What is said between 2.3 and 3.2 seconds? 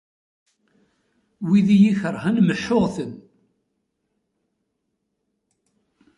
meḥḥuɣ-ten.